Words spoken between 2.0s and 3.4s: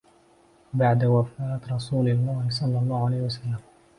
اللَّهِ صَلَّى اللَّهُ عَلَيْهِ